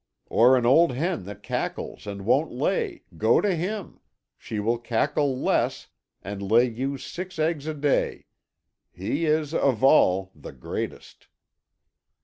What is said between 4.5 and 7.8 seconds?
will cackle less, and lay you six eggs a